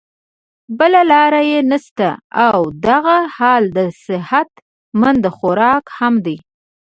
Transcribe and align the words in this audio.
بله 0.77 1.01
لار 1.11 1.33
ئې 1.47 1.59
نشته 1.71 2.09
او 2.47 2.59
دغه 2.87 3.17
حال 3.35 3.63
د 3.77 3.79
صحت 4.05 4.49
مند 4.99 5.23
خوراک 5.37 5.85
هم 5.97 6.13
دے 6.25 6.37